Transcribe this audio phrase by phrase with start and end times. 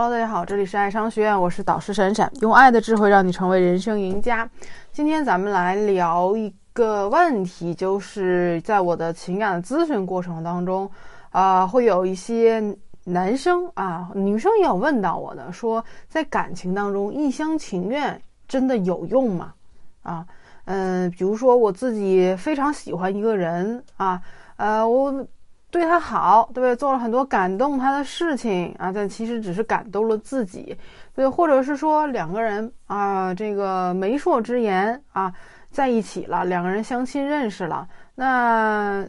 [0.00, 4.48] Hello，大家好，这里是爱商学院，我是导师闪闪，用爱的智慧让你成为人生赢家。
[4.92, 10.88] 今天咱们来聊一个问题，就是在我的情感咨询过程当中，
[11.30, 12.62] 啊，会有一些
[13.06, 19.52] 男生啊，女生也有问到我的，说在感情当中一厢情愿真的有用吗？
[20.04, 20.24] 啊，
[20.66, 24.22] 嗯，比如说我自己非常喜欢一个人啊，
[24.58, 25.26] 呃，我。
[25.70, 26.74] 对他好，对不对？
[26.74, 30.76] 做了很多感动他的事情啊，但其实只是感动了自己，
[31.14, 35.30] 对，或者是说两个人啊，这个媒妁之言啊，
[35.70, 39.06] 在一起了，两个人相亲认识了，那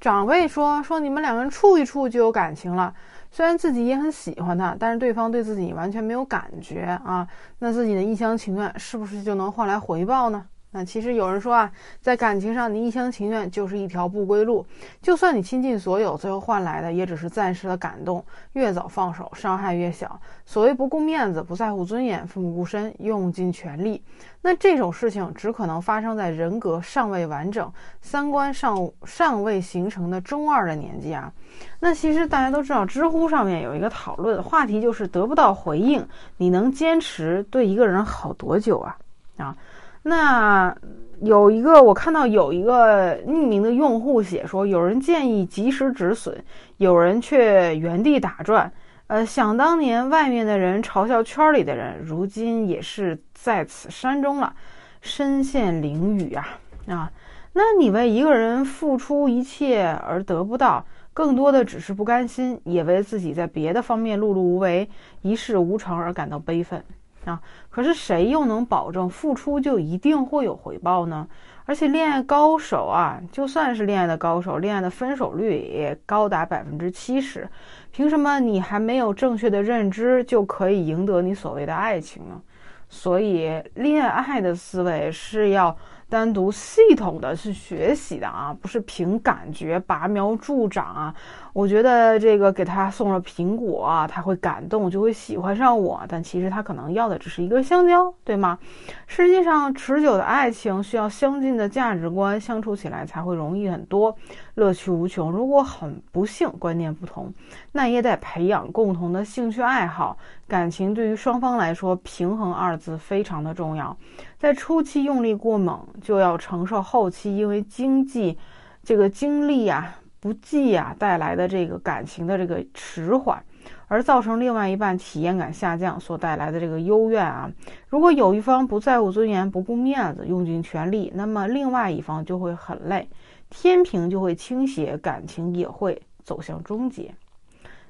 [0.00, 2.92] 长辈说说你们两个人处一处就有感情了，
[3.30, 7.24] 虽然自己也很喜欢他，但是对方对自己完全没有感觉啊，
[7.60, 10.44] 那自己的一厢情愿是不是就能换来回报呢？
[10.72, 14.64] 那其实有人说啊，在感情上，你一厢情愿就是一条不归路。
[15.02, 18.24] 就算你倾尽所有，最后换来的也只是暂时的感动。
[18.52, 20.20] 越早放手，伤害越小。
[20.46, 24.00] 所谓不顾面子、不在乎尊严、奋不顾身、用尽全力，
[24.42, 31.32] 那这种事情只可能发生在人格尚未完整、三观尚尚未形成的中二的年纪啊。
[31.80, 38.96] 那其实大家都知道，知乎上面有一个讨论话题，就是得不到回应，你能坚持对一个人好多久啊？
[39.36, 39.56] 啊？
[40.02, 40.74] 那
[41.20, 46.42] 有一个，我看到有一个匿名的用户写说，有人建议及时止损，
[46.78, 48.72] 有人却原地打转。
[49.08, 54.54] 呃，想当年外面的人嘲笑圈里的人，如今也是在此山中了，
[55.00, 56.48] 身陷囹圄啊
[56.88, 57.12] 啊！
[57.52, 64.88] 那你为一个人付出一切而得不到，更多的只是不甘心，也为自己在别的方面碌碌无为、
[65.22, 66.82] 一事无成而感到悲愤。
[67.24, 67.40] 啊！
[67.68, 71.26] 可是谁又能保证付出就一定会有回报呢？
[71.64, 77.48] 而且恋爱高手啊，就算是恋爱的高手，恋爱的分手率也高达百分之七十。
[77.92, 82.40] 凭什么你还没有正确的认知就可以赢得你所谓的爱情呢？
[82.88, 85.76] 所以，恋爱的思维是要。
[86.10, 91.14] 单独系统的去学习的啊，不是凭感觉拔苗助长啊。
[91.52, 96.00] 我觉得这个给他送了苹果啊，他会感动，就会喜欢上我。
[96.08, 98.58] 但其实他可能要的只是一个香蕉，对吗？
[99.06, 104.16] 实际上，持久的爱情需要相近的价值观，相处起来才会容易很多，
[104.54, 105.30] 乐趣无穷。
[105.30, 107.32] 如果很不幸观念不同，
[107.72, 110.16] 那也得培养共同的兴趣爱好。
[110.46, 113.96] 感情对于双方来说，平衡二字非常的重要。
[114.36, 118.38] 在初期用力过猛，就要承受后期因为经济、
[118.82, 123.42] 这个精力啊不济啊带来的这个感情的这个迟缓，
[123.88, 127.50] 而造成另外一半体验感下降所带来的这个幽怨啊。
[127.88, 133.08] 如果有一方不在乎尊严、不顾面子、用尽全力，那么另外一方就会很累，
[133.48, 137.14] 天平就会倾斜，感情也会走向终结。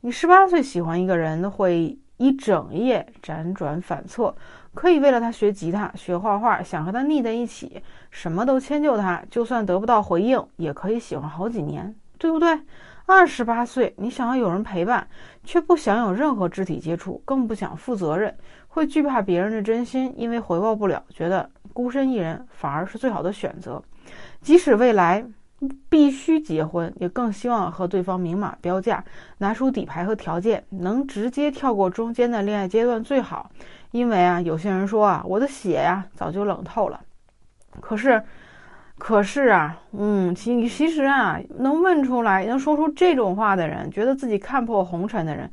[0.00, 4.34] 你十八岁喜欢一个人，会一整夜辗转反侧。
[4.74, 7.80] 可以为了他学吉他、学画画，想和他腻在一起，
[8.10, 12.58] 什么都迁就他，就算得不到回应，也可以喜欢好几年，对不对？
[13.06, 15.06] 二十八岁，你想要有人陪伴，
[15.44, 18.34] 却不想有任何肢体接触，更不想负责任，
[18.66, 23.82] 会惧怕别人的真心，因为回报不了，觉得孤身一人反而是最好的选择。
[24.40, 25.22] 即使未来
[25.90, 29.04] 必须结婚，也更希望和对方明码标价，
[29.36, 33.50] 拿出底牌和条件，能直接跳过中间的恋爱阶段最好。
[33.94, 37.00] 因为啊，有些人说啊，我的血呀早就冷透了。
[37.80, 38.20] 可是，
[38.98, 45.48] 可是啊，嗯，其其实啊，能问出来、能说出这种话的人，觉得自己看破红尘的人，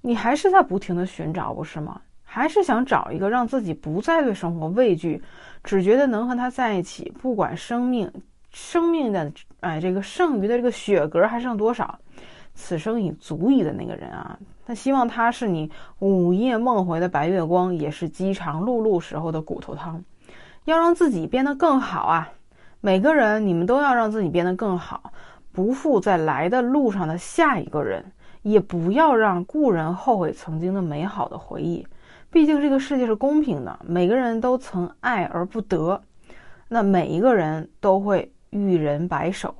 [0.00, 2.00] 你还是在不停的寻找，不是吗？
[2.24, 5.22] 还是想找一个让自己不再对生活畏惧，
[5.62, 8.10] 只觉得能和他在一起，不管生命
[8.50, 9.30] 生命的
[9.60, 11.96] 哎这个剩余的这个血格还剩多少。
[12.56, 14.36] 此生已足矣的那个人啊，
[14.66, 20.02] 他希望他是你午夜梦回的白月光，也是饥肠辘辘时候的骨头汤。
[20.64, 22.32] 要让自己变得更好啊！
[22.80, 25.12] 每个人，你们都要让自己变得更好，
[25.52, 28.04] 不负在来的路上的下一个人，
[28.42, 31.86] 也不要让故人后悔曾经的美好的回忆。
[32.32, 36.02] 毕竟这个世界是公平的，每个人都曾爱而不得，
[36.66, 39.54] 那每一个人都会遇人白首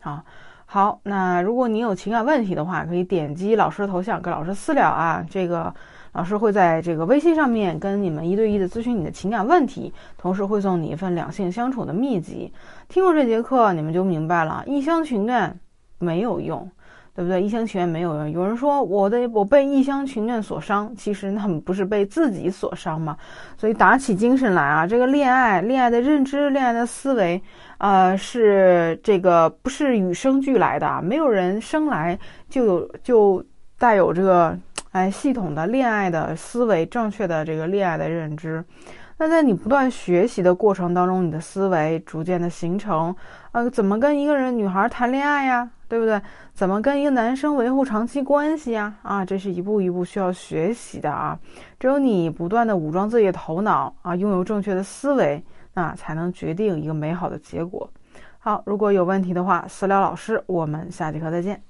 [0.00, 0.24] 啊。
[0.70, 5.24] 好，那如果你有情感问题的话，可以点击老师的头像跟老师私聊啊。
[5.26, 5.74] 这个
[6.12, 12.52] 老师会在这个微信上面跟你们一对一的咨询你的情感问题，同时会送你一份两性相处的秘籍。
[12.86, 15.58] 听过这节课，你们就明白了，一厢情愿
[15.98, 16.70] 没有用。
[17.18, 17.42] 对不对？
[17.42, 18.30] 一厢情愿没有用。
[18.30, 23.16] 有人说我的我被一厢情愿所伤，其实那不是被自己所伤吗？
[23.56, 24.86] 所以打起精神来啊！
[24.86, 27.42] 这个恋爱，恋爱的认知，恋爱的思维，
[27.78, 32.16] 呃，是这个不是与生俱来的，没有人生来
[32.48, 33.44] 就有就
[33.80, 34.56] 带有这个
[34.92, 38.64] 哎系统的恋爱的思维，正确的这个恋爱的认知。
[39.16, 43.12] 那在你不断学习的过程当中，你的思维逐渐的形成，
[43.50, 46.20] 呃，怎么跟一个人女孩谈恋爱呀，对不对？
[46.52, 48.94] 怎么跟一个男生维护长期关系呀？
[49.02, 51.38] 啊，这是一步一步需要学习的啊。
[51.80, 55.42] 只有你不断的武装自己的头脑啊，拥有正确的思维，
[55.74, 57.90] 那才能决定一个美好的结果。
[58.38, 61.60] 好，如果有问题的话，私聊老师，我们下节课再见。